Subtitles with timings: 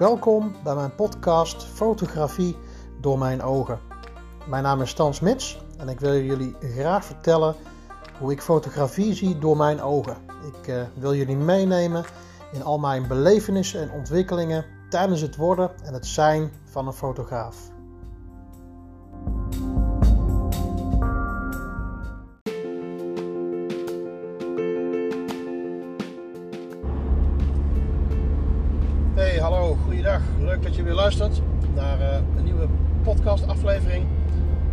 [0.00, 2.56] Welkom bij mijn podcast Fotografie
[3.00, 3.80] door mijn ogen.
[4.48, 7.54] Mijn naam is Stan Smits en ik wil jullie graag vertellen
[8.18, 10.16] hoe ik fotografie zie door mijn ogen.
[10.52, 12.04] Ik uh, wil jullie meenemen
[12.52, 17.56] in al mijn belevenissen en ontwikkelingen tijdens het worden en het zijn van een fotograaf.
[30.86, 31.42] Je luistert
[31.74, 32.66] naar uh, een nieuwe
[33.02, 34.06] podcast aflevering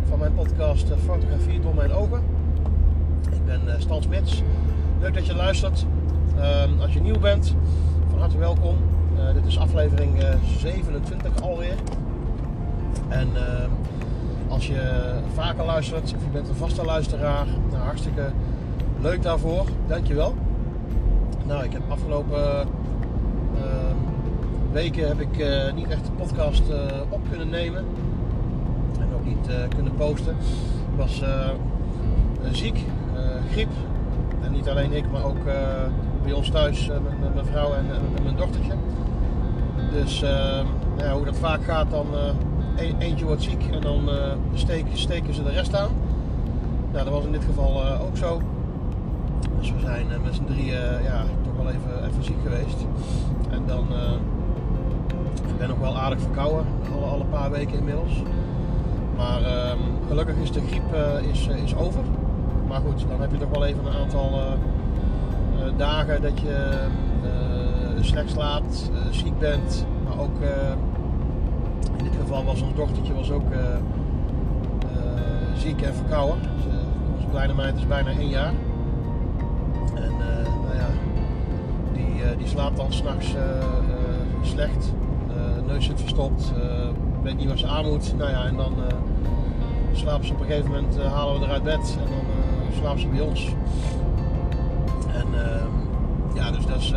[0.08, 2.22] van mijn podcast uh, Fotografie door mijn ogen.
[3.30, 4.42] Ik ben uh, Stan Smits.
[5.00, 5.86] Leuk dat je luistert.
[6.38, 7.54] Ehm, als je nieuw bent,
[8.10, 8.76] van harte welkom.
[9.34, 10.24] dit is aflevering
[10.58, 11.74] 27 alweer.
[13.08, 13.70] En ehm,
[14.48, 18.30] als je vaker luistert of je bent een vaste luisteraar, nou, hartstikke
[19.00, 19.66] leuk daarvoor.
[19.86, 20.34] Dankjewel.
[21.46, 22.60] Nou, ik heb afgelopen
[23.56, 24.17] ehm,
[24.72, 26.76] weken heb ik uh, niet echt de podcast uh,
[27.08, 27.84] op kunnen nemen.
[29.00, 30.36] En ook niet uh, kunnen posten.
[30.92, 31.22] Ik was
[32.52, 32.84] ziek,
[33.50, 33.70] griep.
[34.42, 35.44] En niet alleen ik, maar ook
[36.22, 36.88] bij ons thuis
[37.20, 38.72] met, mijn vrouw en, en, mijn dochtertje.
[39.92, 40.20] Dus
[40.96, 42.06] ja, hoe dat vaak gaat, dan
[42.76, 44.08] e eentje wordt ziek en dan
[44.54, 45.90] steken, steken ze de rest aan.
[46.92, 48.40] Nou, dat was in dit geval ook zo.
[49.58, 52.86] Dus we zijn met z'n drieën ja, toch wel even, even ziek geweest.
[53.50, 53.86] En dan
[55.58, 58.22] ik ben nog wel aardig verkouden, al, al een paar weken inmiddels.
[59.16, 59.78] Maar um,
[60.08, 62.00] gelukkig is de griep uh, is, is over.
[62.68, 66.86] Maar goed, dan heb je toch wel even een aantal uh, dagen dat je
[68.00, 69.86] slecht slaapt, ziek bent.
[70.04, 70.40] Maar ook
[71.96, 73.52] in dit geval was ons dochtertje was ook
[75.56, 76.38] ziek en verkouden.
[76.56, 76.74] Dus,
[77.14, 78.52] onze kleine meid is bijna één jaar.
[79.94, 80.12] En
[80.64, 80.88] nou ja,
[81.92, 83.34] die, die slaapt dan s'nachts
[84.42, 84.92] slecht
[85.68, 86.64] neus zit verstopt, uh,
[87.22, 88.14] weet niet wat ze aan moet.
[88.16, 88.84] Nou ja, en dan uh,
[89.92, 93.00] slapen ze op een gegeven moment, uh, halen we er uit bed en dan slapen
[93.00, 93.54] ze bij ons.
[95.12, 95.26] En
[96.34, 96.94] ja, dus dat is,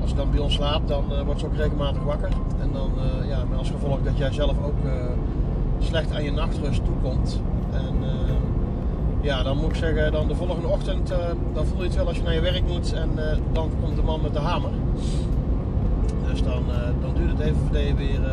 [0.00, 2.28] als ze dan bij ons slaapt, dan wordt ze ook regelmatig wakker.
[2.60, 2.90] En dan,
[3.28, 4.78] ja, met als gevolg dat jij zelf ook
[5.78, 7.40] slecht aan je nachtrust toekomt.
[7.72, 7.94] En
[9.20, 11.08] ja, dan moet ik zeggen, dan de volgende ochtend,
[11.52, 13.10] dan voel je het wel als je naar je werk moet en
[13.52, 14.70] dan komt de man met de hamer.
[16.34, 18.32] Dus dan, uh, dan duurt het even voordat je weer uh,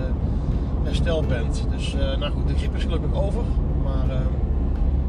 [0.84, 1.66] hersteld bent.
[1.72, 3.44] Dus uh, nou goed, de griep is gelukkig over.
[3.84, 4.22] Maar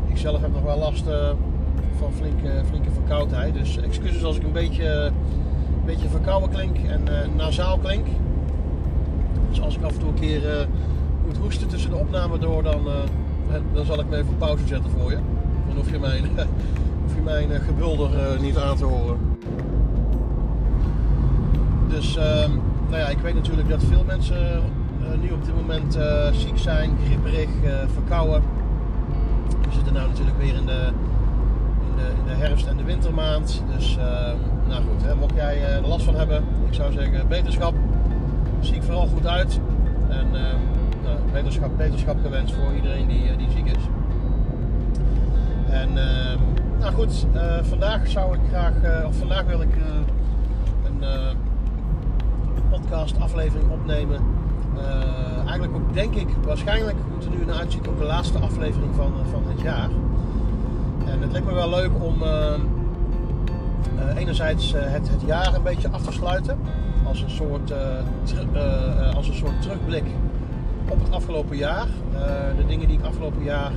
[0.07, 1.05] ik zelf heb nog wel last
[1.99, 3.55] van flinke, flinke verkoudheid.
[3.55, 8.07] Dus excuses als ik een beetje, een beetje verkouden klink en nasaal klink.
[9.49, 10.69] Dus als ik af en toe een keer
[11.27, 12.81] moet hoesten tussen de opname door, dan,
[13.73, 15.19] dan zal ik me even pauze zetten voor je.
[15.67, 16.25] Dan hoef je mijn,
[17.03, 18.11] hoef je mijn gebulder
[18.41, 19.19] niet aan te horen.
[21.93, 22.25] Dus uh,
[22.89, 24.63] nou ja, ik weet natuurlijk dat veel mensen
[25.03, 28.43] uh, nu op dit moment uh, ziek zijn, grieperig, uh, verkouden.
[29.49, 30.89] We zitten nu natuurlijk weer in de,
[31.97, 33.63] in de, herfst- en de wintermaand.
[33.77, 33.97] Dus
[34.69, 37.75] nou goed, hè, mocht jij er last van hebben, ik zou zeggen beterschap.
[38.61, 39.61] Zie ik vooral goed uit.
[40.09, 40.31] En
[41.03, 43.83] nou, beterschap, beterschap gewenst voor iedereen die, die ziek is.
[45.71, 46.39] En ehm,
[46.79, 47.27] nou goed,
[47.63, 48.73] vandaag zou ik graag,
[49.07, 50.05] of vandaag wil ik een
[52.73, 54.21] podcast aflevering opnemen.
[54.77, 58.95] Uh, eigenlijk ook denk ik, waarschijnlijk moet er nu een uitzicht op de laatste aflevering
[58.95, 59.89] van, uh, van het jaar.
[61.07, 62.55] En het lijkt me wel leuk om uh,
[64.17, 66.59] enerzijds het, het jaar een beetje af te sluiten.
[67.05, 67.73] Als een soort,
[69.17, 70.05] als een soort terugblik
[70.89, 71.87] op het afgelopen jaar.
[72.57, 73.71] de dingen die ik afgelopen jaar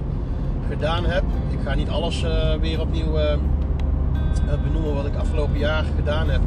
[0.69, 1.23] gedaan heb.
[1.49, 2.25] Ik ga niet alles
[2.59, 3.17] weer opnieuw
[4.63, 6.41] benoemen wat ik afgelopen jaar gedaan heb.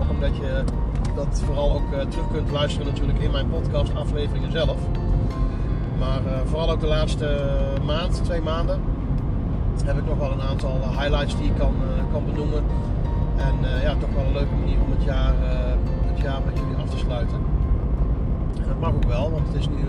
[0.00, 0.64] Ook omdat je
[1.16, 4.76] dat vooral ook uh, terug kunt luisteren natuurlijk in mijn podcast afleveringen zelf.
[5.98, 7.38] Maar uh, vooral ook de laatste
[7.86, 8.80] maand, twee maanden,
[9.84, 11.74] heb ik nog wel een aantal highlights die ik kan,
[12.12, 12.62] kan benoemen.
[13.36, 15.34] En ja, toch wel een leuke manier om het jaar,
[16.12, 17.36] het jaar met jullie af te sluiten.
[18.62, 19.84] En dat mag ook wel, want het is nu,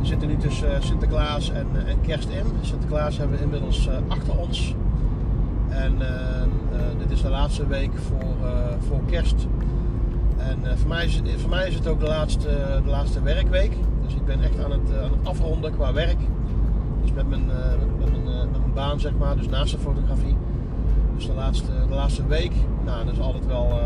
[0.00, 2.44] we zitten nu tussen Sinterklaas en, en kerst in.
[2.60, 4.74] Sinterklaas hebben we inmiddels achter ons.
[5.68, 5.98] En
[6.98, 8.50] dit is de laatste week voor,
[8.88, 9.46] voor kerst.
[10.48, 12.48] En uh, voor, mij is, voor mij is het ook de laatste,
[12.84, 13.72] de laatste werkweek.
[14.02, 16.18] Dus ik ben echt aan het, uh, aan het afronden qua werk.
[17.02, 18.10] Dus met mijn, uh,
[18.52, 20.36] met, baan, zeg maar, dus naast de fotografie.
[21.14, 22.52] Dus de laatste, de laatste week,
[22.84, 23.80] nou, dat is altijd wel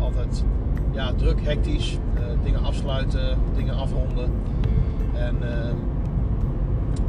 [0.00, 0.44] altijd,
[0.90, 1.98] ja, druk, hectisch.
[2.42, 4.30] dingen afsluiten, dingen afronden.
[5.14, 5.36] En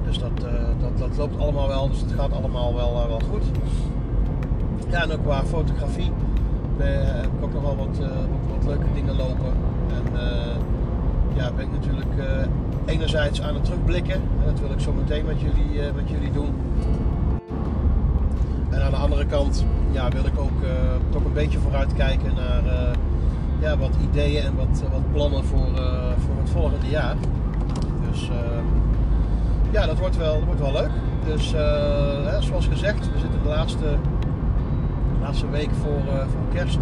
[0.06, 0.46] dus dat,
[0.80, 3.44] dat, dat loopt allemaal wel, dus het gaat allemaal wel, wel goed.
[4.90, 6.12] Ja, en ook qua fotografie
[6.86, 7.98] heb ik ook nog wel wat,
[8.50, 9.54] wat, leuke dingen lopen.
[9.88, 10.20] En
[11.36, 12.30] ja, ben ik natuurlijk
[12.86, 14.22] enerzijds aan het terugblikken.
[14.46, 16.56] Dat wil ik zo meteen met jullie, met jullie doen.
[18.70, 20.62] En aan de andere kant ja, wil ik ook
[21.10, 22.64] toch een beetje vooruitkijken naar
[23.60, 25.68] ja, wat ideeën en wat, wat plannen voor,
[26.18, 27.16] voor het volgende jaar.
[28.10, 28.30] Dus
[29.72, 30.92] ja, dat wordt wel, dat wordt wel leuk.
[31.26, 31.50] Dus
[32.40, 33.86] zoals gezegd, we zitten de laatste,
[35.22, 36.80] laatste week voor, voor kerst.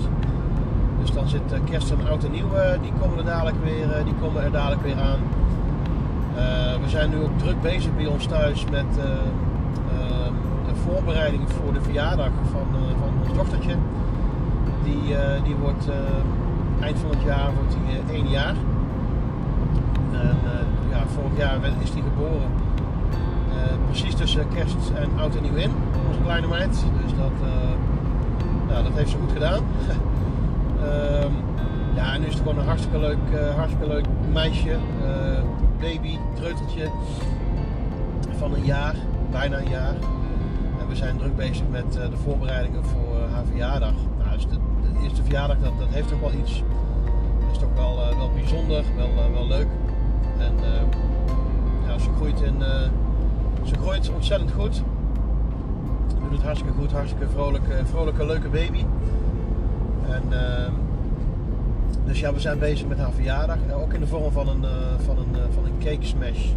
[0.99, 2.49] Dus dan zit kerst en oud en nieuw,
[2.81, 5.19] die komen er dadelijk weer, die komen er dadelijk weer aan.
[6.81, 10.33] we zijn nu ook druk bezig bij ons thuis met ehm,
[10.67, 12.67] de voorbereiding voor de verjaardag van,
[12.99, 13.75] van ons dochtertje.
[14.83, 15.89] Die, die wordt
[16.81, 18.55] eind van het jaar wordt hij één jaar.
[20.11, 20.37] En
[20.89, 22.49] ja, vorig jaar is hij geboren.
[23.85, 25.71] precies tussen kerst en oud en nieuw in,
[26.07, 26.85] onze kleine meid.
[27.03, 27.31] Dus dat,
[28.77, 29.63] nou, dat heeft ze goed gedaan.
[30.83, 31.33] um,
[31.97, 35.43] ja, en nu is het gewoon een hartstikke leuk, uh, hartstikke leuk meisje, uh,
[35.79, 36.91] baby, treuteltje
[38.37, 38.95] van een jaar,
[39.31, 39.95] bijna een jaar.
[40.79, 43.93] En we zijn druk bezig met uh, de voorbereidingen voor haar verjaardag.
[44.17, 44.59] Nou, dus de,
[45.03, 46.63] eerste verjaardag, dat, dat heeft ook wel iets.
[47.39, 49.67] Dat is toch wel, wel bijzonder, wel, wel leuk.
[50.37, 50.53] En
[51.87, 52.63] ja, ze groeit, in,
[53.63, 54.81] ze groeit ontzettend goed.
[56.29, 58.85] Doet het hartstikke goed, hartstikke vrolijke, vrolijke leuke baby.
[60.09, 60.71] En, uh,
[62.05, 63.57] dus ja, we zijn bezig met haar verjaardag.
[63.73, 64.69] Ook in de vorm van een, uh,
[65.05, 66.47] van een, uh, van een cake smash.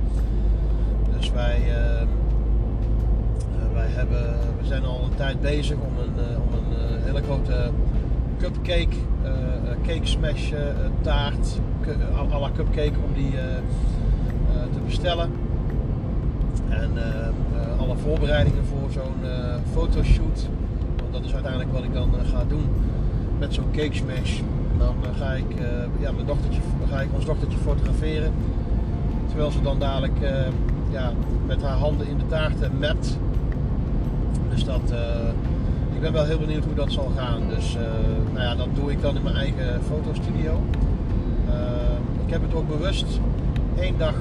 [1.19, 2.03] Dus wij, uh,
[3.73, 7.71] wij hebben, we zijn al een tijd bezig om een, om een hele grote
[8.39, 8.97] cupcake,
[9.87, 10.53] cake smash
[11.01, 11.61] taart,
[12.33, 13.31] à la cupcake, om die
[14.73, 15.31] te bestellen.
[16.69, 16.91] En
[17.79, 19.31] alle voorbereidingen zo'n
[19.73, 20.49] fotoshoot.
[20.97, 22.65] Want dat is uiteindelijk wat ik dan ga doen
[23.39, 24.41] met zo'n cake smash.
[24.79, 25.45] Dan ga ik,
[25.99, 26.61] ja, mijn dochtertje,
[26.91, 28.33] ga ik ons dochtertje fotograferen.
[29.27, 30.19] Terwijl ze dan dadelijk
[30.91, 31.13] ja,
[31.47, 33.19] met haar handen in de taart met.
[34.51, 34.93] Dus dat,
[35.95, 37.43] ik ben wel heel benieuwd hoe dat zal gaan.
[37.49, 37.77] Dus
[38.33, 40.61] nou ja, dat doe ik dan in mijn eigen fotostudio.
[42.27, 43.21] ik heb het ook bewust
[43.79, 44.15] één dag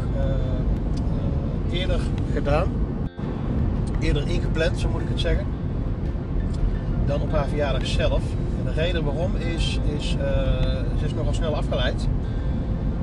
[1.72, 2.00] eerder
[2.33, 2.78] gedaan.
[4.00, 5.46] Eerder ingepland, zo moet ik het zeggen.
[7.06, 8.22] Dan op haar verjaardag zelf
[8.63, 10.24] de reden waarom is, is uh,
[11.00, 12.07] ze is nogal snel afgeleid.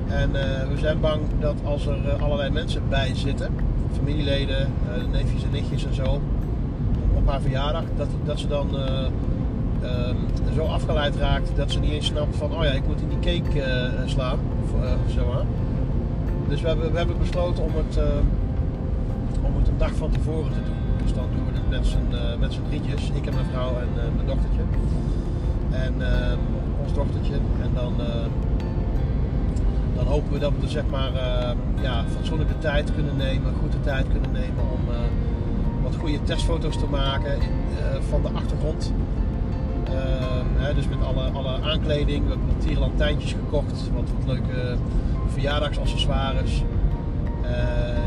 [0.07, 3.55] En uh, we zijn bang dat als er uh, allerlei mensen bij zitten,
[3.97, 4.73] familieleden,
[5.13, 6.21] neefjes en nichtjes en zo,
[7.17, 10.17] op haar verjaardag, dat, dat ze dan um,
[10.55, 13.41] zo afgeleid raakt dat ze niet eens snapt van, oh ja, ik moet in die
[13.43, 14.39] cake slaan.
[14.63, 15.43] Of, zo, hè?
[16.49, 17.99] Dus we hebben, we hebben besloten om het,
[19.43, 20.75] om het een dag van tevoren te doen.
[21.06, 23.88] Dus dan doen we het met z'n, met z'n drietjes, ik en mijn vrouw en
[24.17, 24.62] mijn dochtertje
[25.70, 27.35] en uh, ons dochtertje.
[27.62, 28.06] En dan, uh,
[29.97, 33.81] dan hopen we dat we er zeg maar uh, ja, fatsoenlijke tijd kunnen nemen, goede
[33.81, 34.99] tijd kunnen nemen om eh,
[35.82, 37.38] wat goede testfoto's te maken
[38.09, 38.93] van de achtergrond.
[39.85, 42.25] Ehm, hè, dus met alle, alle aankleding.
[42.25, 44.76] We hebben wat tierenlantijntjes gekocht, wat, wat leuke
[45.26, 46.62] verjaardagsaccessoires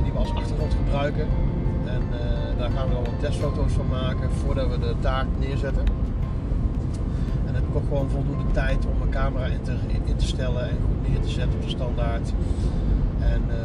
[0.04, 1.28] die we als achtergrond gebruiken.
[1.86, 2.02] En
[2.60, 5.84] daar gaan we wat testfoto's van maken voordat we de taart neerzetten
[7.70, 9.76] ik ook gewoon voldoende tijd om mijn camera in te,
[10.06, 12.34] in te stellen en goed neer te zetten op de standaard.
[13.20, 13.56] En uh,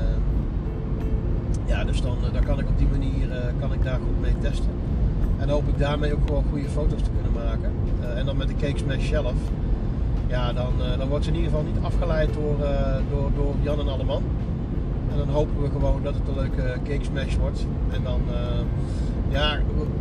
[1.66, 4.20] ja, dus dan, eh, dan kan ik op die manier uh, kan ik daar goed
[4.20, 4.70] mee testen.
[5.38, 7.72] En dan hoop ik daarmee ook gewoon goede foto's te kunnen maken.
[8.16, 9.34] En dan met de Cake Smash zelf.
[10.26, 12.56] Ja, dan, dan wordt ze in ieder geval niet afgeleid door,
[13.10, 14.22] door, door Jan en Alleman.
[15.14, 17.66] En dan hopen we gewoon dat het een leuke cake smash wordt.
[17.90, 18.20] En dan,
[19.28, 19.54] ja,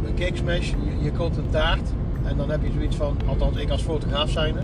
[0.05, 1.89] een cake smash, je, je koopt een taart
[2.23, 4.61] en dan heb je zoiets van, althans ik als fotograaf zijnde,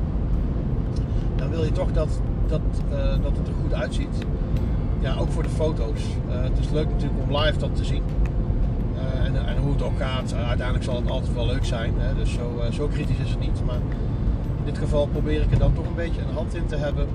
[1.35, 4.17] dan wil je toch dat, dat, uh, dat het er goed uitziet.
[4.99, 6.01] Ja, ook voor de foto's.
[6.29, 8.03] Uh, het is leuk natuurlijk om live dat te zien.
[9.23, 11.93] En, en, hoe het ook gaat, uiteindelijk zal het altijd wel leuk zijn.
[11.97, 12.15] Hè?
[12.15, 13.61] Dus zo, zo kritisch is het niet.
[13.65, 13.75] Maar
[14.57, 17.07] in dit geval probeer ik er dan toch een beetje een hand in te hebben.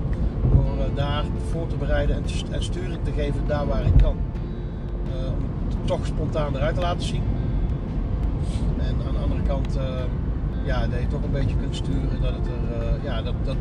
[0.85, 2.15] Door daar voor te bereiden
[2.51, 4.15] en, sturing te geven daar waar ik kan.
[4.15, 4.17] om
[5.67, 7.23] het toch spontaan eruit te laten zien.
[8.77, 9.77] En aan de andere kant
[10.63, 13.55] ja, dat je toch een beetje kunt sturen dat het er, ja, dat, dat,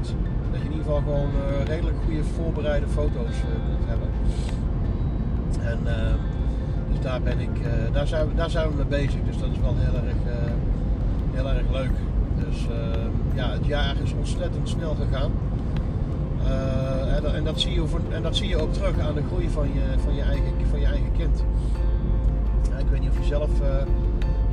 [0.53, 1.31] dat je in ieder geval gewoon
[1.67, 4.09] redelijk goede voorbereide foto's kunt hebben.
[5.61, 5.79] En
[6.91, 7.61] dus daar ben ik,
[7.93, 9.21] daar, zijn we, daar zijn we mee bezig.
[9.27, 10.17] Dus dat is wel heel erg,
[11.33, 11.97] heel erg leuk.
[12.47, 12.67] Dus
[13.35, 15.31] ja, het jaar is ontzettend snel gegaan.
[17.23, 19.99] En, dat zie je, en dat zie je ook terug aan de groei van je,
[19.99, 21.45] van je, eigen, van je eigen kind.
[22.79, 23.51] Ik weet niet of je zelf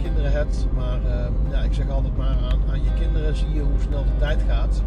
[0.01, 0.67] kinderen hebt.
[0.75, 0.99] Maar
[1.49, 4.41] ja, ik zeg altijd maar aan, aan je kinderen zie je hoe snel de tijd
[4.47, 4.81] gaat.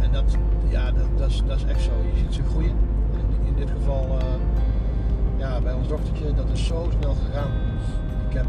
[0.00, 0.36] en dat,
[0.68, 1.90] ja, dat, dat, is, dat is echt zo.
[2.12, 2.74] Je ziet ze groeien.
[3.44, 4.18] In, dit geval
[5.36, 7.50] ja, bij ons dochtertje, dat is zo snel gegaan.
[8.28, 8.46] Ik heb,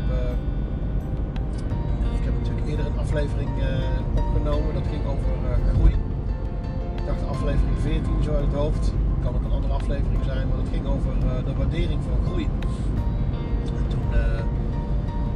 [2.20, 3.50] ik heb natuurlijk eerder een aflevering
[4.16, 4.74] opgenomen.
[4.74, 6.07] Dat ging over groei.
[7.08, 8.94] Dacht aflevering 14 zo uit het hoofd
[9.28, 12.44] kan ook een andere aflevering zijn, maar het ging over uh, de waardering van groei.
[12.44, 14.40] En toen, uh,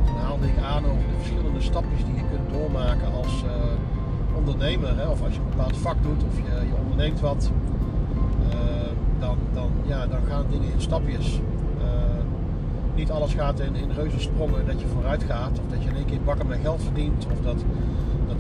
[0.06, 3.52] toen, haalde ik aan over de verschillende stapjes die je kunt doormaken als uh,
[4.38, 4.98] ondernemer.
[4.98, 7.52] Hè, of als je een bepaald vak doet of je, je onderneemt wat.
[9.20, 11.40] dan, dan, ja, dan gaan dingen in stapjes.
[12.96, 15.60] niet alles gaat in, in reuzensprongen dat je vooruit gaat.
[15.60, 17.28] Of dat je in één keer bakken met geld verdient.
[17.32, 17.64] Of dat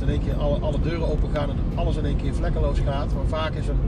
[0.01, 3.13] in één keer alle, alle deuren open gaan en alles in één keer vlekkeloos gaat.
[3.13, 3.79] Maar vaak is een,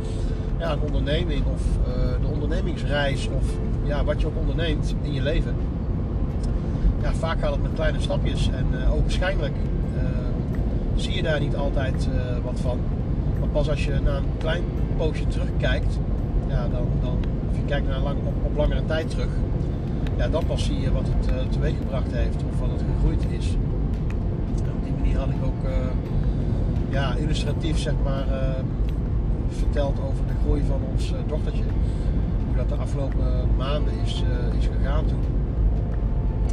[0.57, 3.45] ja, een onderneming of uh, de ondernemingsreis of
[3.83, 5.55] ja, wat je ook onderneemt in je leven.
[7.01, 9.53] Ja, vaak gaat het met kleine stapjes en uh, waarschijnlijk
[9.95, 10.01] uh,
[10.95, 12.07] zie je daar niet altijd
[12.43, 12.79] wat van.
[13.39, 14.63] Maar pas als je na een klein
[14.97, 15.99] poosje terugkijkt,
[16.47, 17.17] ja, dan, dan,
[17.49, 19.29] of je kijkt naar lang, op, op langere tijd terug,
[20.17, 23.57] ja, dan pas zie je wat het teweeggebracht heeft of wat het gegroeid is.
[25.03, 25.71] Die had ik ook
[26.89, 28.25] ja, illustratief zeg maar
[29.53, 31.63] verteld over de groei van ons eh, dochtertje.
[32.47, 35.23] Hoe dat de afgelopen maanden is, eh, is gegaan toen.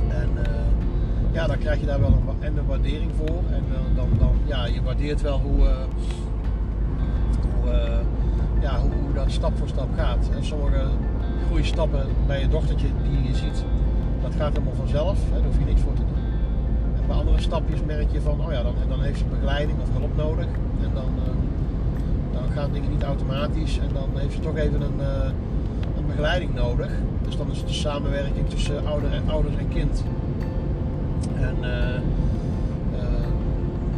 [0.09, 0.53] En eh,
[1.33, 3.43] ja, dan krijg je daar wel een, en een waardering voor.
[3.51, 3.65] En
[3.95, 5.67] dan, dan, ja, je waardeert wel hoe,
[7.55, 7.73] hoe,
[8.61, 10.31] ja, hoe, dat stap voor stap gaat.
[10.37, 10.85] En sommige
[11.47, 13.65] groeistappen bij je dochtertje die je ziet,
[14.23, 15.19] dat gaat helemaal vanzelf.
[15.25, 16.20] Hè, daar hoef je niks voor te doen.
[17.11, 20.47] Andere stapjes merk je van, oh ja, dan, dan heeft ze begeleiding of hulp nodig.
[20.83, 21.09] En dan,
[22.51, 25.31] gaan dingen niet automatisch en dan heeft ze toch even een, uh,
[25.97, 26.91] een begeleiding nodig.
[27.25, 30.05] Dus dan is het de samenwerking tussen ouder en, ouders en kind.
[31.35, 32.01] En uh,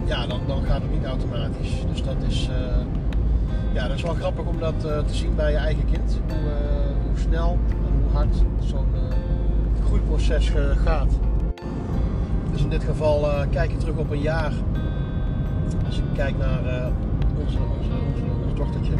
[0.04, 1.84] ja, dan, dan gaat het niet automatisch.
[1.90, 2.48] Dus dat is,
[3.72, 6.18] ja, dat is wel grappig om dat te zien bij je eigen kind.
[6.28, 6.50] Hoe,
[7.06, 8.86] hoe snel en hoe hard zo'n
[9.86, 10.52] groeiproces
[10.84, 11.12] gaat.
[12.52, 14.52] Dus in dit geval kijk je terug op een jaar.
[15.86, 16.90] Als ik kijk naar
[17.44, 17.90] onze, onze,
[18.44, 18.92] onze dochtertje.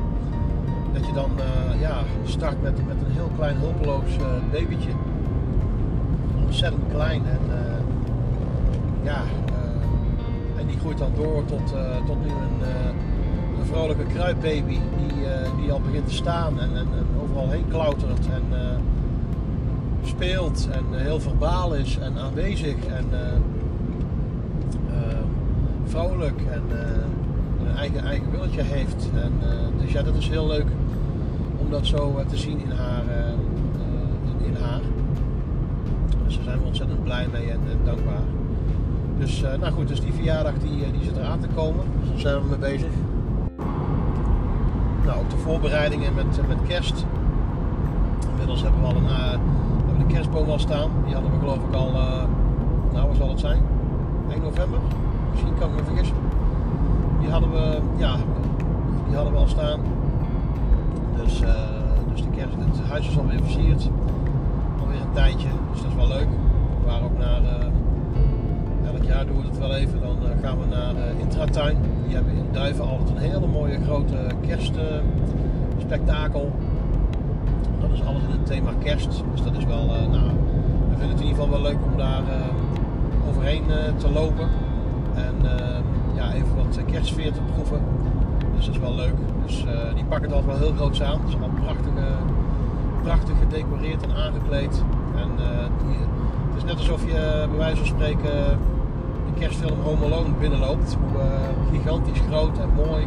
[0.93, 4.17] Dat je dan uh, ja, start met, met een heel klein hulpeloos
[4.51, 4.91] babytje.
[6.45, 7.23] Ontzettend klein.
[7.27, 7.41] En
[9.03, 9.23] ja,
[10.59, 11.75] en die groeit dan door tot,
[12.07, 12.69] tot nu een,
[13.59, 15.27] een vrolijke kruipbaby die,
[15.61, 18.45] die al begint te staan en, en, en overal heen klautert en
[20.03, 23.07] speelt en heel verbaal is en aanwezig en
[25.93, 26.63] vrolijk en
[27.67, 29.11] een eigen, eigen willetje heeft.
[29.15, 29.33] En,
[29.81, 30.67] dus ja, dat is heel leuk
[31.59, 33.03] om dat zo te zien in haar.
[34.25, 34.81] In, in, haar.
[36.25, 38.23] Dus daar zijn we ontzettend blij mee en, en dankbaar.
[39.19, 41.85] Dus nou goed, dus die verjaardag die, die zit eraan te komen.
[42.01, 42.91] Dus daar zijn we mee bezig.
[45.05, 47.05] Nou, ook de voorbereidingen met, met kerst.
[48.31, 49.41] Inmiddels hebben we al een,
[49.93, 50.91] hebben de kerstboom al staan.
[51.05, 51.91] Die hadden we geloof ik al,
[52.93, 53.63] nou wat zal het zijn?
[54.31, 54.79] 1 november?
[55.31, 56.17] Misschien kan ik me vergissen
[57.23, 58.17] die hadden we, ja,
[59.07, 59.81] die hadden we al staan.
[61.17, 61.49] Dus, uh,
[62.13, 63.89] dus de kerst, het huis is alweer versierd.
[64.81, 66.29] Alweer een tijdje, dus dat is wel leuk.
[66.81, 70.01] We waren ook naar, uh, elk jaar doen we het wel even.
[70.01, 71.77] Dan gaan we naar Intratuin.
[72.07, 76.53] Die hebben in Duiven altijd een hele mooie grote kerstspektakel.
[77.93, 79.23] Is alles in het thema kerst.
[79.33, 80.31] Dus dat is wel, nou,
[80.89, 82.23] we vinden het in ieder geval wel leuk om daar
[83.29, 83.65] overheen
[83.97, 84.49] te lopen.
[85.15, 85.35] En
[86.15, 87.81] ja, even wat eh, kerstsfeer te proeven.
[88.57, 89.15] Dus dat is wel leuk.
[89.45, 91.21] Dus die pakken het altijd wel heel groot aan.
[91.21, 91.93] Het is allemaal prachtig,
[93.03, 94.83] prachtig gedecoreerd en aangekleed.
[95.17, 95.31] En
[96.49, 98.59] het is net alsof je bij wijze van spreken
[99.27, 100.97] de kerstfilm Home Alone binnenloopt.
[101.13, 103.07] Hoe gigantisch groot en mooi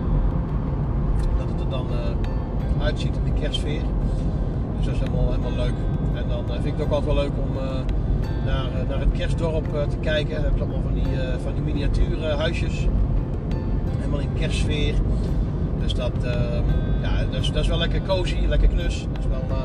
[1.38, 1.88] dat het er dan
[2.82, 3.82] uitziet in de kerstsfeer.
[4.86, 5.76] Dus dat is helemaal, helemaal leuk.
[6.14, 7.54] En dan vind ik het ook altijd wel leuk om
[8.46, 10.36] naar, naar het kerstdorp te kijken.
[10.36, 11.06] Dan heb je allemaal van die,
[11.44, 12.88] van die miniatuurhuisjes
[13.98, 14.94] helemaal in kerstsfeer.
[15.82, 16.32] Dus dat, uh,
[17.02, 19.08] ja, dat is, dat, is, wel lekker cozy, lekker knus.
[19.20, 19.58] Is wel,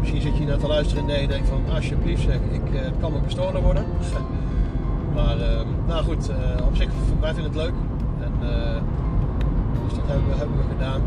[0.00, 3.24] misschien zit je naar te luisteren en je van alsjeblieft zeg, ik, het kan ook
[3.24, 3.84] gestolen worden.
[5.14, 6.88] maar ehm, nou goed, eh, op zich,
[7.20, 7.74] wij vinden het leuk.
[8.20, 8.32] En,
[9.86, 11.02] dus dat hebben we, hebben we gedaan.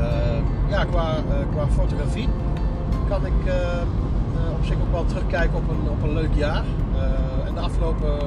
[0.00, 1.14] Ehm, ja, qua,
[1.52, 2.28] qua fotografie
[3.08, 3.32] kan ik
[4.58, 6.64] op zich ook wel terugkijken op een, op een leuk jaar.
[7.46, 8.18] en de afgelopen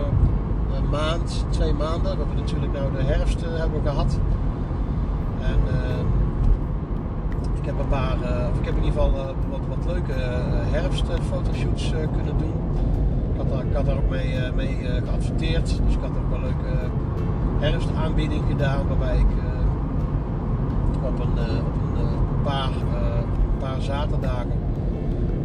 [0.90, 2.18] maand, twee maanden.
[2.18, 4.20] We natuurlijk nou de herfst hebben we gehad.
[5.42, 5.60] En
[7.60, 8.16] ik heb een paar,
[8.52, 9.12] of ik heb in ieder geval
[9.50, 10.14] wat, wat leuke
[10.72, 12.54] herfstfotoshoots kunnen doen.
[13.34, 15.66] Ik had, daar, ik had daar ook mee, mee geadverteerd.
[15.86, 16.90] Dus ik had ook een leuke
[17.60, 19.51] herfstaanbieding gedaan waarbij ik
[21.04, 22.72] op een, op een paar,
[23.60, 24.60] paar zaterdagen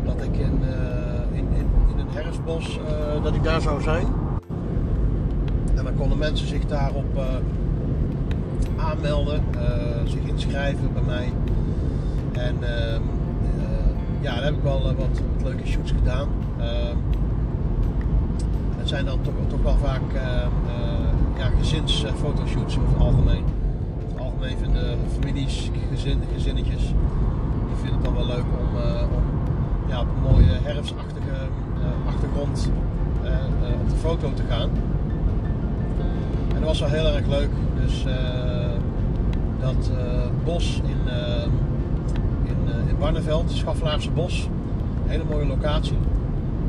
[0.04, 0.60] dat ik in,
[1.32, 2.80] in, in, in een herfstbos
[3.22, 4.06] dat ik daar zou zijn.
[5.74, 7.20] En dan konden mensen zich daarop
[8.76, 9.42] aanmelden,
[10.04, 11.32] zich inschrijven bij mij.
[12.32, 13.02] En ehm,
[14.20, 16.28] ja, daar heb ik wel wat, leuke shoots gedaan.
[16.58, 16.96] Ehm,
[18.76, 20.02] het zijn dan toch, toch wel vaak
[21.36, 23.44] ja, gezinsfotoshoots over het algemeen.
[24.40, 26.82] Vinden families, gezin, gezinnetjes,
[27.66, 28.76] die vinden het dan wel leuk om,
[29.16, 29.24] om
[29.88, 31.34] ja, op een mooie herfstachtige
[32.06, 32.70] achtergrond
[33.82, 34.70] op de foto te gaan.
[36.48, 37.50] En dat was wel heel erg leuk.
[37.80, 38.04] Dus
[39.60, 39.90] dat
[40.44, 41.12] bos in,
[42.44, 44.48] in, in Barneveld, Schaflaarse Bos,
[45.04, 45.98] een hele mooie locatie.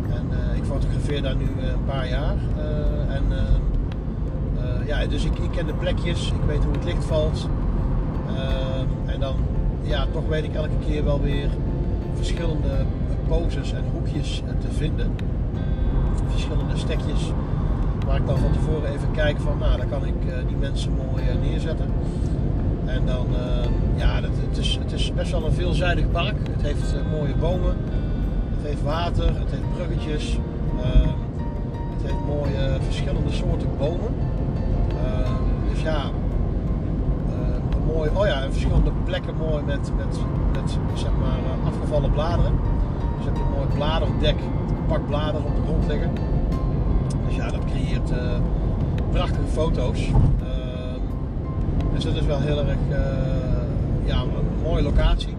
[0.10, 2.36] En ik fotografeer daar nu een paar jaar.
[3.08, 3.24] en
[4.86, 7.48] ja, dus ik, ik ken de plekjes, ik weet hoe het licht valt.
[9.18, 9.36] En dan,
[9.82, 11.50] ja, toch weet ik elke keer wel weer
[12.16, 12.86] verschillende
[13.28, 15.16] poses en hoekjes te vinden.
[16.30, 17.32] Verschillende stekjes
[18.06, 20.14] waar ik dan van tevoren even kijk van, nou, dan kan ik
[20.48, 21.86] die mensen mooi neerzetten.
[22.86, 23.28] En dan,
[23.96, 26.36] ja, het, is, het is best wel een veelzijdig park.
[26.52, 27.76] Het heeft mooie bomen,
[28.56, 30.38] het heeft water, het heeft bruggetjes.
[31.94, 34.14] het heeft mooie verschillende soorten bomen.
[35.74, 36.12] dus ja,
[37.98, 40.20] oh ja, en verschillende plekken mooi met, met,
[40.54, 42.52] met zeg maar afgevallen bladeren.
[43.18, 44.36] Dus heb je een mooi bladerdek,
[44.88, 46.12] pak bladeren op de grond liggen.
[47.28, 48.18] Dus ja, dat creëert uh,
[49.12, 50.08] prachtige foto's.
[50.08, 50.14] Uh,
[51.94, 52.98] dus dat is wel heel erg uh,
[54.04, 55.36] ja, een mooie locatie.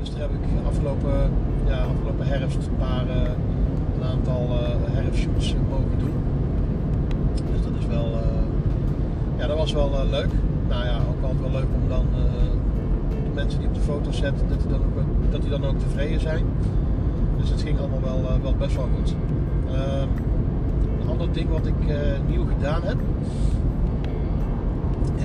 [0.00, 1.30] Dus daar heb ik afgelopen,
[1.66, 3.04] ja, afgelopen herfst een paar,
[3.96, 4.48] een aantal
[4.90, 6.14] herfstshoots mogen doen.
[7.52, 8.08] Dus dat is wel,
[9.36, 10.30] ja, dat was wel leuk.
[10.68, 10.98] Nou ja,
[11.40, 12.06] wel leuk om dan
[13.24, 15.78] de mensen die op de foto zetten, dat die dan ook, dat die dan ook
[15.78, 16.44] tevreden zijn.
[17.36, 19.14] Dus het ging allemaal wel, uh, wel best wel goed.
[19.66, 20.02] Uh,
[21.00, 21.74] een ander ding wat ik
[22.28, 22.96] nieuw gedaan heb,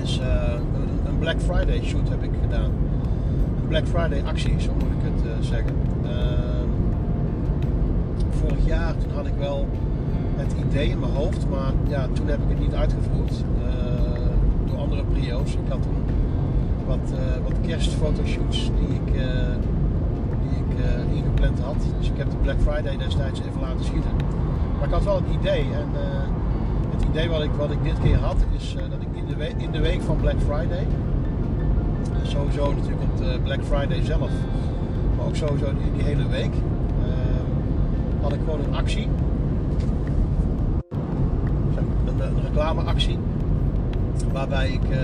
[0.02, 0.20] is
[1.06, 2.70] een, Black Friday shoot heb ik gedaan.
[3.60, 5.76] Een Black Friday actie, zo moet ik het zeggen.
[6.04, 6.68] Ehm,
[8.30, 9.68] vorig jaar toen had ik wel
[10.36, 13.44] het idee in mijn hoofd, maar ja, toen heb ik het niet uitgevoerd
[14.90, 15.52] andere prio's.
[15.52, 16.04] Ik had toen
[16.86, 19.22] wat, wat kerstfotoshoots die ik uh,
[21.16, 21.76] ingepland had.
[21.98, 24.10] Dus ik heb de Black Friday destijds even laten schieten.
[24.78, 25.62] Maar ik had wel een idee.
[25.62, 25.88] En
[26.90, 29.54] het idee wat ik, wat ik dit keer had, is dat ik in de, week,
[29.56, 30.86] in de week van Black Friday,
[32.22, 34.30] sowieso natuurlijk op de Black Friday zelf,
[35.16, 36.52] maar ook sowieso in die hele week,
[38.20, 39.08] had ik gewoon een actie.
[42.06, 43.18] Een, een reclameactie.
[44.32, 44.96] Waarbij ik uh,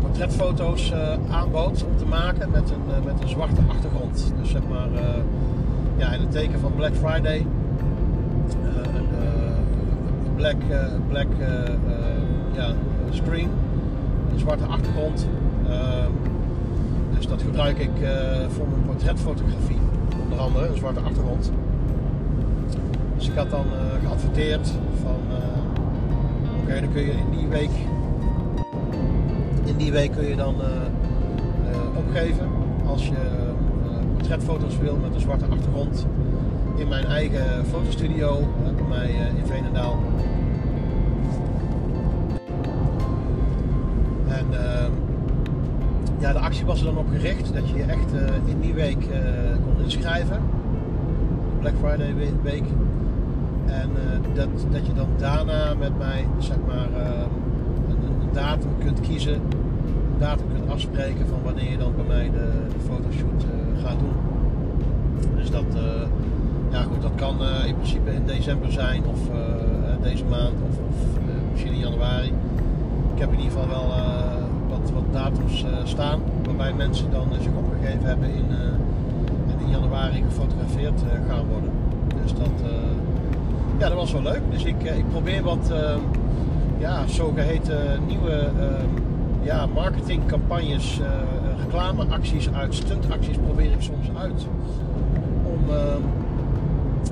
[0.00, 4.32] portretfoto's uh, aanbood om te maken met een, met een zwarte achtergrond.
[4.40, 4.88] Dus zeg maar
[5.96, 7.46] ja, in het teken van Black Friday
[10.26, 10.56] een black,
[11.08, 11.26] black
[12.52, 12.72] ja,
[13.10, 13.48] screen,
[14.32, 15.28] een zwarte achtergrond.
[17.16, 17.90] Dus dat gebruik ik
[18.48, 19.78] voor mijn portretfotografie,
[20.22, 21.50] onder andere een zwarte achtergrond.
[23.16, 23.64] Dus ik had dan
[24.02, 25.16] geadverteerd van
[26.66, 27.70] dan kun je in die week
[29.64, 30.66] in die week kun je dan uh,
[31.70, 32.48] uh, opgeven
[32.86, 36.06] als je uh, portretfoto's wil met een zwarte achtergrond
[36.76, 40.02] in mijn eigen fotostudio bij mij in Veenendaal.
[44.28, 44.90] En ehm,
[46.18, 48.12] ja, de actie was er dan op gericht dat je je echt
[48.44, 49.06] in die week
[49.64, 50.40] kon inschrijven.
[51.60, 52.64] Black Friday week.
[53.80, 53.90] En
[54.34, 57.28] dat, dat je dan daarna met mij zeg maar ehm,
[58.32, 59.40] datum kunt kiezen,
[60.18, 64.16] datum kunt afspreken van wanneer je dan bij mij de, de fotoshoot uh, gaat doen.
[65.36, 65.64] Dus dat,
[66.70, 69.18] ja goed, dat kan in principe in december zijn of
[70.02, 70.96] deze maand of, of
[71.52, 72.32] misschien in januari.
[73.14, 73.92] Ik heb in ieder geval wel
[74.68, 78.46] wat, wat datums staan waarbij mensen dan zich opgegeven hebben in,
[79.58, 81.70] in januari gefotografeerd gaan worden.
[82.22, 82.70] Dus dat,
[83.78, 84.42] ja, dat was wel leuk.
[84.50, 85.72] Dus ik, ik probeer wat
[86.78, 88.64] ja, zogeheten nieuwe uh,
[89.42, 91.06] ja, marketingcampagnes, uh,
[91.64, 94.46] reclameacties uit, stuntacties probeer ik soms uit.
[95.44, 95.76] Om uh,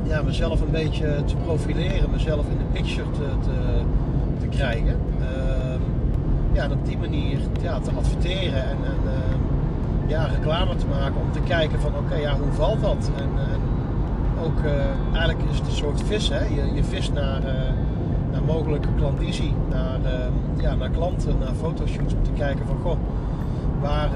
[0.08, 3.50] ja, mezelf een beetje te profileren, mezelf in de picture te, te,
[4.40, 4.96] te krijgen.
[5.20, 5.80] Ehm,
[6.52, 8.76] ja, en op die manier ja, te adverteren en,
[10.06, 13.10] ja, reclame te maken om te kijken van oké, ja, hoe valt dat?
[13.16, 13.51] En, en
[14.42, 14.58] ook
[15.12, 16.44] eigenlijk is het een soort vis, hè?
[16.44, 17.42] Je, je vist naar,
[18.32, 19.98] naar mogelijke klandizie, naar,
[20.56, 22.98] ja, naar klanten, naar fotoshoots om te kijken van goh,
[23.80, 24.10] waar,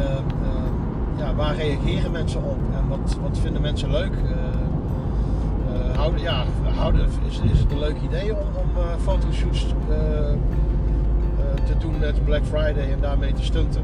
[1.17, 4.13] ja, waar reageren mensen op en wat, wat vinden mensen leuk?
[5.97, 6.45] houden, ja,
[6.77, 9.67] houden, is, is het een leuk idee om, om fotoshoots
[11.65, 13.83] te doen met Black Friday en daarmee te stunten?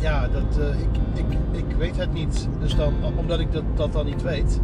[0.00, 2.48] Ja, dat, ik, ik, ik weet het niet.
[2.60, 4.60] Dus dan, omdat ik dat, dat dan niet weet,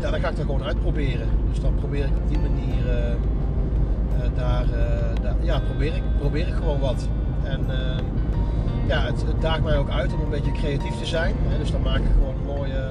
[0.00, 1.28] ja, dan ga ik dat gewoon uitproberen.
[1.48, 2.84] Dus dan probeer ik op die manier
[4.34, 4.66] daar,
[5.22, 7.08] daar, ja, probeer ik, probeer ik gewoon wat.
[7.42, 7.66] En
[8.86, 11.34] ja, het, daagt mij ook uit om een beetje creatief te zijn.
[11.38, 11.58] Hè?
[11.58, 12.90] Dus dan maak ik gewoon een mooie,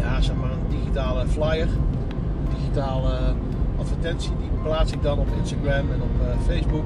[0.00, 3.34] ja, zeg maar een digitale flyer, een digitale
[3.78, 4.32] advertentie.
[4.40, 6.84] Die plaats ik dan op Instagram en op Facebook.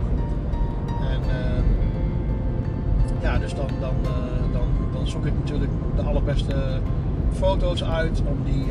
[1.01, 1.63] En uh,
[3.23, 3.95] ja, dus dan, dan,
[4.53, 6.81] dan, dan zoek ik natuurlijk de allerbeste
[7.33, 8.65] foto's uit om die,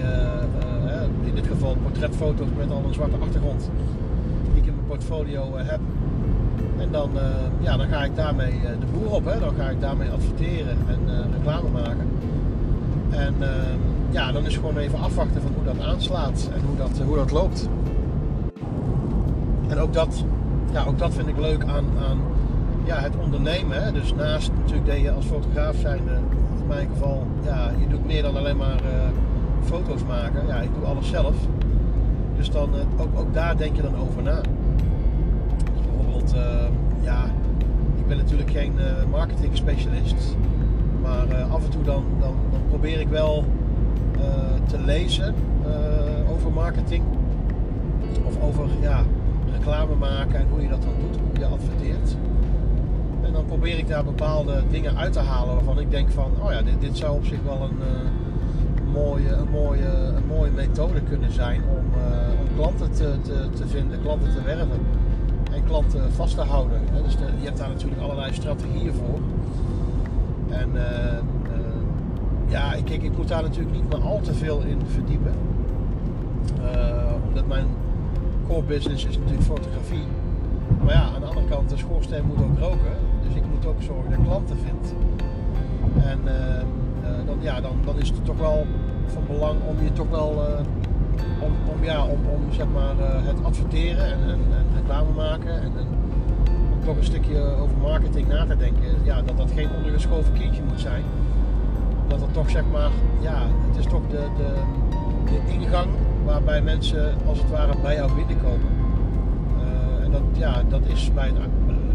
[1.23, 3.69] in dit geval portretfoto's met al een zwarte achtergrond,
[4.53, 5.79] die ik in mijn portfolio heb.
[6.77, 7.09] En dan,
[7.59, 9.39] ja, dan ga ik daarmee de boer op, hè.
[9.39, 12.07] dan ga ik daarmee adverteren en reclame maken.
[13.09, 17.01] En ehm, ja, dan is gewoon even afwachten van hoe dat aanslaat en hoe dat,
[17.05, 17.69] hoe dat loopt.
[19.67, 20.23] En ook dat,
[20.71, 22.19] ja, ook dat vind ik leuk aan, aan
[22.83, 23.83] ja, het ondernemen.
[23.83, 23.91] Hè.
[23.91, 26.11] Dus naast natuurlijk dat je als fotograaf zijnde,
[26.67, 29.09] in mijn geval, ja, je doet meer dan alleen maar uh,
[29.63, 30.47] foto's maken.
[30.47, 31.35] Ja, ik doe alles zelf.
[32.35, 34.41] Dus dan, uh, ook, ook daar denk je dan over na.
[35.73, 36.41] Dus bijvoorbeeld, uh,
[37.01, 37.23] ja,
[37.97, 38.73] ik ben natuurlijk geen
[39.11, 40.35] marketing specialist.
[41.01, 43.45] Maar af en toe dan, dan, dan probeer ik wel
[44.17, 47.03] eh, te lezen eh, over marketing.
[48.25, 49.03] Of over ja,
[49.51, 52.17] reclame maken en hoe je dat dan doet, hoe je adverteert.
[53.37, 56.61] Dan probeer ik daar bepaalde dingen uit te halen waarvan ik denk van, oh ja,
[56.61, 61.31] dit, dit zou op zich wel een, uh, mooie, een, mooie, een mooie methode kunnen
[61.31, 61.85] zijn om,
[62.39, 64.79] om klanten te, te, te, vinden, klanten te werven
[65.51, 66.81] en klanten vast te houden.
[67.03, 69.19] Dus je hebt daar natuurlijk allerlei strategieën voor.
[70.49, 70.69] En
[72.47, 75.33] ja, ik, ik, ik moet daar natuurlijk niet meer al te veel in verdiepen.
[77.27, 77.67] Omdat mijn
[78.47, 80.05] core business is natuurlijk fotografie.
[80.83, 83.07] Maar ja, aan de andere kant, de schoorsteen moet ook roken.
[83.27, 84.93] Dus ik moet ook zorgen dat ik klanten vind.
[86.05, 88.65] En uh, uh, dan, ja, dan, dan is het toch wel
[89.05, 90.29] van belang om je toch wel
[91.41, 94.39] om, om, ja, om, om zeg maar, het adverteren en, en,
[94.89, 95.87] en maken en, en,
[96.73, 99.03] om toch een stukje over marketing na te denken.
[99.03, 101.03] Ja, dat dat geen ondergeschoven kindje moet zijn
[102.07, 104.53] dat het toch zeg maar, ja, het is toch de, de,
[105.25, 105.87] de ingang
[106.25, 108.75] waarbij mensen als het ware bij jou binnenkomen.
[110.03, 111.37] En dat, ja, dat is bij het,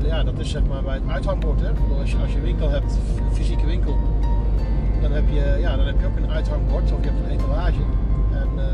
[0.04, 1.60] ja, dat is zeg maar bij het uithangbord.
[1.60, 1.68] Hè?
[2.00, 3.96] Als, je, als je winkel hebt, een fysieke winkel,
[5.02, 7.80] dan heb, je, ja, dan heb je ook een uithangbord of je hebt een etalage.
[8.32, 8.64] En uh,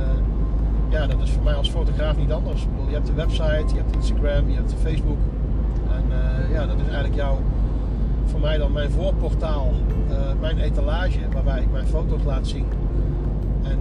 [0.88, 2.62] ja, dat is voor mij als fotograaf niet anders.
[2.62, 5.18] Ik bedoel, je hebt de website, je hebt Instagram, je hebt Facebook.
[5.90, 7.38] En uh, ja, dat is eigenlijk jouw
[8.24, 9.72] voor mij dan mijn voorportaal,
[10.10, 12.66] uh, mijn etalage waarbij ik mijn foto's laat zien.
[13.62, 13.78] En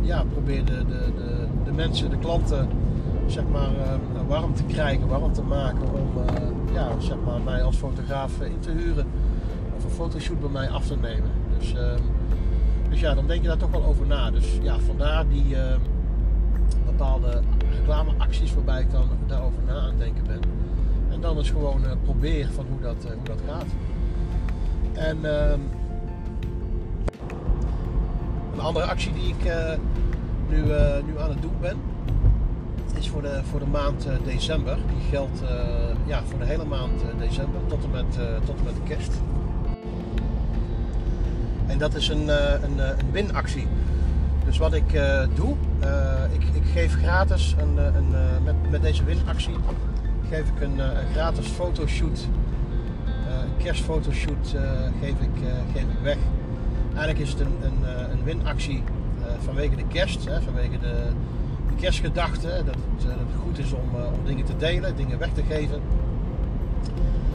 [0.00, 2.68] ja, probeer de, de, de, de, mensen, de klanten,
[3.26, 3.70] zeg maar,
[4.28, 6.06] warm te krijgen, warm te maken om
[6.72, 9.06] ja, zeg maar, mij als fotograaf in te huren
[9.76, 11.30] of een fotoshoot bij mij af te nemen.
[11.58, 12.00] Dus, ehm,
[12.90, 14.30] dus ja, dan denk je daar toch wel over na.
[14.30, 15.80] Dus ja, vandaar die ehm,
[16.86, 17.40] bepaalde
[17.78, 20.40] reclameacties waarbij ik dan daarover na aan het denken ben.
[21.10, 23.66] En dan is gewoon uh, proberen van hoe dat, uh, hoe dat gaat.
[24.92, 25.50] En uh,
[28.52, 29.52] een andere actie die ik
[30.48, 30.62] nu,
[31.06, 31.76] nu aan het doen ben,
[32.98, 34.76] is voor de, voor de maand december.
[34.76, 35.40] Die geldt
[36.06, 39.12] ja, voor de hele maand december tot en, met, tot en met kerst.
[41.66, 42.28] En dat is een,
[42.62, 42.80] een,
[43.10, 43.66] winactie.
[44.44, 45.00] Dus wat ik
[45.34, 45.54] doe,
[46.32, 49.54] ik, ik geef gratis een, een, met, met deze winactie
[50.28, 52.28] geef ik een, eh, gratis fotoshoot,
[53.26, 54.62] eh, een kerstfotoshoot eh,
[55.00, 55.30] geef, ik,
[55.72, 56.16] geef ik weg.
[56.88, 58.82] Eigenlijk is het een, een, een winactie
[59.44, 61.02] vanwege de kerst, hè, vanwege de
[61.80, 65.42] kerstgedachte, dat het, dat het goed is om, om dingen te delen, dingen weg te
[65.42, 65.80] geven.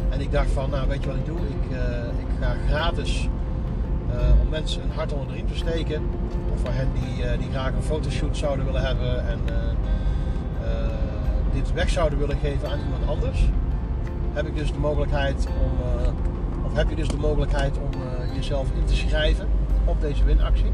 [0.10, 1.39] En ik dacht van, nou weet je wat ik doe?
[1.39, 1.77] Ik,
[2.19, 3.29] ik ga gratis
[4.41, 6.01] om mensen een hart onder de riem te steken.
[6.53, 9.39] Of voor hen die, die graag een fotoshoot zouden willen hebben en
[11.53, 13.49] dit weg zouden willen geven aan iemand anders,
[14.34, 18.36] heb ik dus de mogelijkheid om, uh, of heb je dus de mogelijkheid om uh,
[18.36, 19.47] jezelf in te schrijven
[19.86, 20.71] op deze winactie.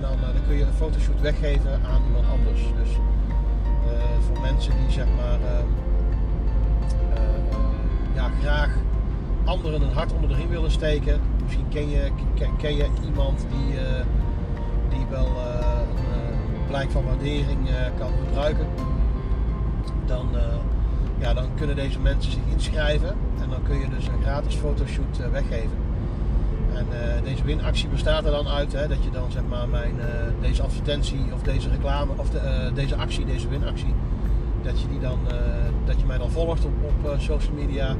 [0.00, 2.60] En dan, uh, dan kun je een fotoshoot weggeven aan iemand anders.
[2.82, 2.90] Dus
[4.26, 5.38] voor mensen die zeg maar
[8.14, 8.70] ja, graag
[9.44, 11.20] anderen een hart onder de riem willen steken.
[11.42, 12.10] Misschien ken je,
[12.58, 13.76] ken, je iemand die,
[14.88, 18.66] die wel een blijk van waardering kan gebruiken.
[20.06, 20.28] Dan,
[21.18, 25.30] ja, dan kunnen deze mensen zich inschrijven en dan kun je dus een gratis fotoshoot
[25.30, 25.89] weggeven.
[26.80, 29.94] En deze winactie bestaat er dan uit hè, dat je dan zeg maar mijn,
[30.40, 33.94] deze advertentie of deze reclame of de, deze actie, deze winactie,
[34.62, 35.18] dat je, die dan,
[35.84, 37.96] dat je mij dan volgt op, op social media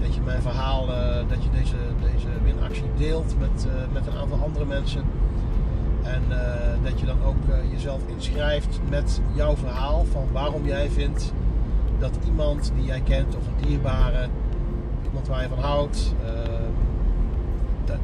[0.00, 0.86] dat je mijn verhaal,
[1.28, 5.02] dat je deze, deze winactie deelt met, met een aantal andere mensen.
[6.02, 6.22] En
[6.82, 7.36] dat je dan ook
[7.70, 11.32] jezelf inschrijft met jouw verhaal van waarom jij vindt
[11.98, 14.28] dat iemand die jij kent of een dierbare,
[15.04, 16.14] iemand waar je van houdt,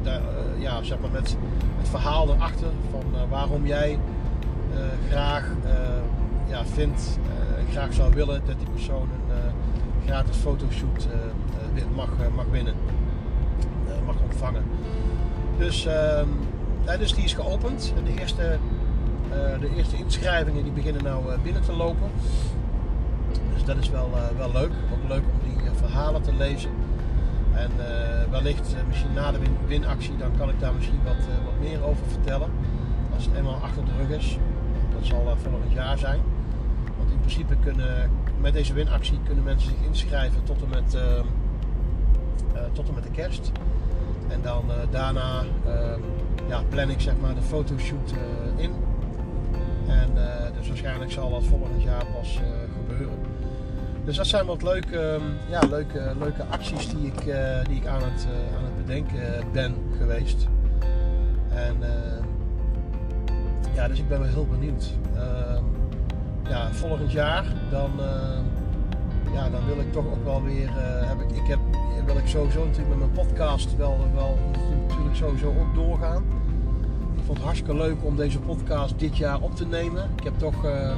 [0.01, 0.19] da,
[0.57, 1.37] ja, zeg maar met
[1.77, 3.99] het verhaal erachter van waarom jij
[5.09, 5.49] graag
[6.47, 7.19] ja, vindt,
[7.71, 11.07] graag zou willen dat die persoon een gratis fotoshoot
[11.95, 12.73] mag, eh, mag winnen.
[13.87, 14.63] Eh, mag ontvangen.
[15.57, 16.27] Dus, ehm,
[16.99, 17.93] dus die is geopend.
[18.05, 18.57] De eerste,
[19.29, 22.09] eh, de eerste inschrijvingen die beginnen nou binnen te lopen.
[23.53, 24.71] Dus dat is wel, wel leuk.
[24.93, 26.69] Ook leuk om die verhalen te lezen.
[27.57, 27.71] En
[28.31, 32.05] wellicht misschien na de win winactie, dan kan ik daar misschien wat, wat meer over
[32.07, 32.49] vertellen.
[33.15, 34.37] Als het eenmaal achter de rug is.
[34.93, 36.19] Dat zal volgend jaar zijn.
[36.97, 40.95] Want in principe kunnen met deze winactie kunnen mensen zich inschrijven tot en met
[42.57, 43.51] eh, tot en met de kerst.
[44.27, 46.01] En dan eh, daarna ehm,
[46.47, 48.71] ja, plan ik zeg maar de fotoshoot eh, in.
[49.87, 50.09] En
[50.57, 52.39] dus waarschijnlijk zal dat volgend jaar pas
[52.87, 53.19] gebeuren.
[54.07, 57.23] Dus dat zijn wat leuke, ehm, ja, leuke, leuke acties die ik,
[57.67, 60.47] die ik aan, het, aan het bedenken ben geweest.
[61.49, 61.75] En
[63.75, 64.93] ja, dus ik ben wel heel benieuwd.
[65.15, 65.63] Ehm,
[66.49, 67.91] ja, volgend jaar dan,
[69.33, 70.69] ja, dan wil ik toch ook wel weer.
[71.07, 71.59] heb ik, ik heb
[72.05, 74.37] wil ik sowieso natuurlijk met mijn podcast wel, wel
[74.87, 76.23] natuurlijk sowieso ook doorgaan.
[77.15, 80.09] Ik vond het hartstikke leuk om deze podcast dit jaar op te nemen.
[80.15, 80.95] Ik heb toch uh,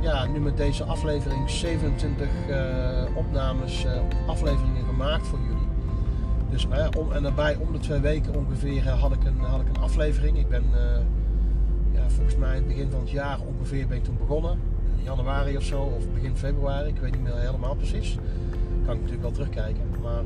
[0.00, 3.92] ja, nu met deze aflevering 27 uh, eh, opnames, uh,
[4.26, 5.66] afleveringen gemaakt voor jullie.
[6.50, 9.82] Dus om, en daarbij om de twee weken ongeveer had, ik een, had ik een
[9.82, 10.38] aflevering.
[10.38, 10.64] Ik ben
[11.92, 14.58] ja, volgens mij begin van het jaar ongeveer ben ik toen begonnen.
[14.98, 18.18] In januari of zo, of begin februari, ik weet niet meer helemaal precies
[18.84, 19.82] kan ik natuurlijk wel terugkijken.
[20.02, 20.22] Maar,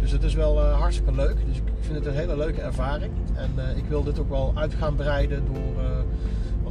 [0.00, 1.36] dus het is wel hartstikke leuk.
[1.46, 3.12] Dus ik vind het een hele leuke ervaring.
[3.34, 5.83] En ik wil dit ook wel uit gaan breiden door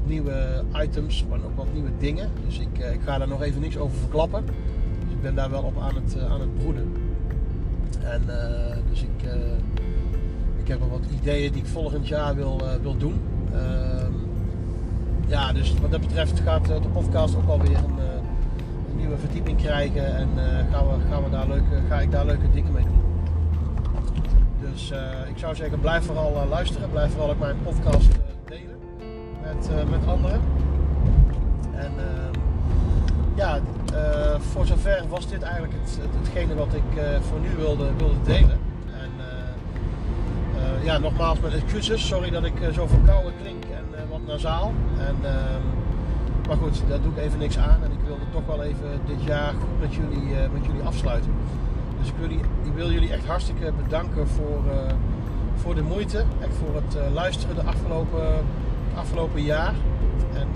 [0.05, 2.29] nieuwe items en ook wat nieuwe dingen.
[2.45, 4.45] Dus ik, ik ga daar nog even niks over verklappen.
[5.03, 6.93] Dus ik ben daar wel op aan het, aan het broeden.
[8.03, 8.21] En
[8.89, 9.29] dus ik,
[10.57, 13.21] ik heb wel wat ideeën die ik volgend jaar wil, wil doen.
[13.53, 14.11] Ehm,
[15.27, 20.29] ja, dus wat dat betreft gaat de podcast ook alweer een nieuwe verdieping krijgen en
[20.71, 23.01] gaan, we, gaan we daar leuke, ga ik daar leuke dingen mee doen.
[24.71, 24.91] Dus
[25.29, 26.89] ik zou zeggen, blijf vooral luisteren.
[26.89, 28.22] Blijf vooral ook mijn podcast
[29.69, 30.39] met, met anderen.
[31.75, 32.39] En ehm,
[33.35, 33.59] ja,
[34.51, 38.59] voor zover was dit eigenlijk het, het, hetgene wat ik voor nu wilde, wilde delen.
[38.93, 39.11] En
[40.83, 42.07] ja, nogmaals met excuses.
[42.07, 44.73] Sorry dat ik zo verkouden klink en wat nasaal.
[44.99, 45.61] En, ehm,
[46.47, 47.83] maar goed, daar doe ik even niks aan.
[47.83, 51.31] En ik wilde toch wel even dit jaar goed met jullie, met jullie afsluiten.
[51.99, 54.61] Dus ik wil, jullie, ik wil jullie echt hartstikke bedanken voor,
[55.55, 56.17] voor de moeite.
[56.17, 58.23] Echt voor het luisteren de afgelopen,
[58.95, 59.73] afgelopen jaar.
[60.33, 60.47] En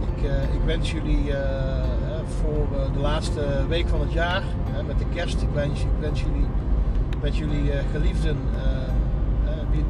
[0.00, 1.32] ik, ik wens jullie
[2.40, 4.42] voor de laatste week van het jaar,
[4.86, 6.46] met de kerst, ik wens, ik wens jullie
[7.22, 8.36] met jullie geliefden,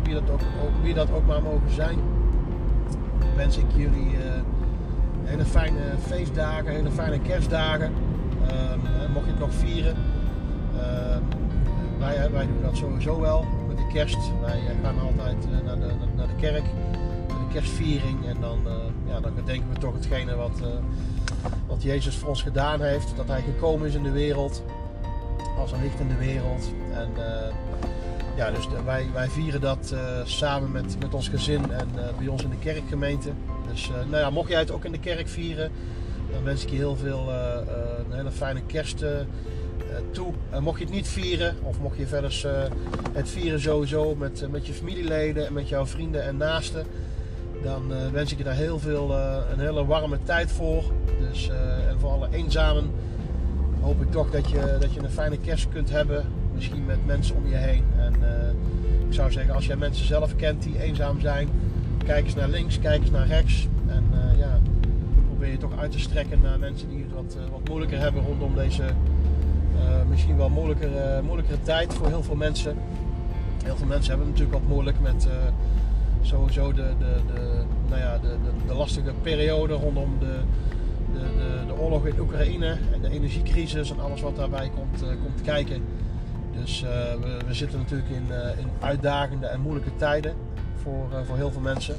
[0.02, 0.40] wie, dat ook,
[0.83, 1.98] wie dat ook maar mogen zijn,
[3.37, 4.16] wens ik jullie
[5.26, 7.92] hele fijne feestdagen, hele fijne kerstdagen.
[8.50, 9.96] Um, mocht je het nog vieren.
[10.74, 11.22] Um,
[11.98, 14.18] wij, wij doen dat sowieso wel met de kerst.
[14.40, 16.64] Wij eh, gaan altijd uh, naar, de, naar de kerk,
[17.57, 18.27] kerstviering.
[18.27, 18.73] En dan, uh,
[19.07, 20.66] ja, dan gedenken we toch hetgene wat, uh,
[21.66, 23.16] wat Jezus voor ons gedaan heeft.
[23.16, 24.62] Dat hij gekomen is in de wereld,
[25.59, 26.71] als een licht in de wereld.
[26.92, 27.11] En
[28.37, 31.88] ja, dus wij, wij vieren dat samen met, met ons gezin en
[32.19, 33.31] bij ons in de kerkgemeente.
[33.71, 35.71] Dus nou ja, mocht jij het ook in de kerk vieren,
[36.33, 37.33] dan wens ik je heel veel
[38.11, 39.05] een hele fijne kerst
[40.11, 40.33] toe.
[40.61, 42.47] mocht je het niet vieren, of mocht je verder
[43.12, 46.87] het vieren sowieso met, met je familieleden en met jouw vrienden en naasten,
[47.62, 49.14] dan wens ik je daar heel veel,
[49.53, 50.85] een hele warme tijd voor.
[51.21, 51.51] Dus,
[51.88, 52.90] en voor alle eenzamen
[53.81, 56.25] hoop ik toch dat je, dat je een fijne kerst kunt hebben.
[56.55, 57.85] Misschien met mensen om je heen.
[57.97, 58.14] En
[59.09, 61.49] ik zou zeggen, als jij mensen zelf kent die eenzaam zijn,
[62.05, 63.69] kijk eens naar links, kijk eens naar rechts.
[63.87, 64.05] En
[64.38, 64.61] ja,
[65.27, 68.55] probeer je toch uit te strekken naar mensen die het wat, wat moeilijker hebben rondom
[68.55, 68.83] deze
[70.09, 72.77] misschien wel moeilijkere, moeilijkere tijd voor heel veel mensen.
[73.64, 75.29] Heel veel mensen hebben het natuurlijk wat moeilijk met
[76.27, 80.39] sowieso de, de, de, nou ja, de, de, de lastige periode rondom de,
[81.12, 85.09] de, de, de, oorlog in Oekraïne en de energiecrisis en alles wat daarbij komt, uh,
[85.09, 85.83] komt kijken.
[86.61, 90.35] Dus uh, we, we, zitten natuurlijk in, uh, in uitdagende en moeilijke tijden
[90.83, 91.97] voor, voor heel veel mensen.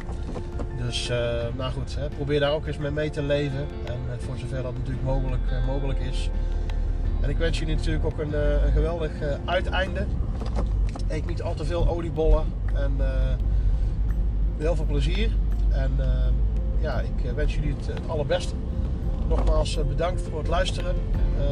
[0.78, 1.12] Dus
[1.58, 3.66] nou goed, hè, probeer daar ook eens mee mee te leven.
[3.86, 6.30] En voor zover dat natuurlijk mogelijk, mogelijk is.
[7.22, 8.34] En ik wens jullie natuurlijk ook een,
[8.66, 9.12] een geweldig
[9.46, 10.06] uiteinde.
[11.08, 12.46] Eet niet al te veel oliebollen.
[12.74, 12.92] En
[14.58, 15.30] heel veel plezier.
[15.70, 15.92] En
[16.80, 18.54] ja, ik wens jullie het, het allerbeste.
[19.28, 20.96] Nogmaals bedankt voor het luisteren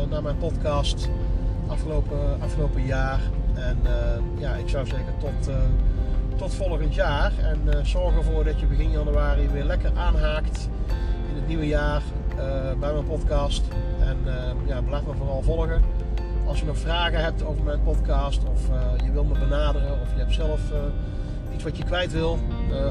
[0.09, 1.09] naar mijn podcast
[1.67, 3.19] afgelopen, afgelopen jaar.
[3.53, 3.77] En
[4.37, 5.55] ja, ik zou zeggen tot,
[6.35, 7.31] tot volgend jaar.
[7.37, 10.69] En zorg ervoor dat je begin januari weer lekker aanhaakt
[11.29, 12.01] in het nieuwe jaar
[12.79, 13.63] bij mijn podcast.
[13.99, 14.17] En
[14.67, 15.81] ja, blijf me vooral volgen.
[16.47, 18.61] Als je nog vragen hebt over mijn podcast of
[19.03, 20.61] je wil me benaderen of je hebt zelf
[21.65, 22.39] wat je kwijt wil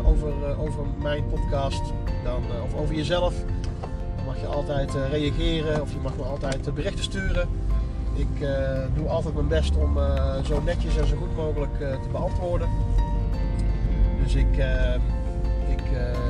[0.04, 1.82] over, over mijn podcast
[2.24, 3.34] dan, of over jezelf,
[4.16, 7.48] dan mag je altijd reageren of je mag me altijd berichten sturen.
[8.14, 8.48] Ik
[8.94, 9.98] doe altijd mijn best om
[10.44, 12.68] zo netjes en zo goed mogelijk te beantwoorden.
[14.22, 14.56] Dus ik,
[15.68, 15.82] ik,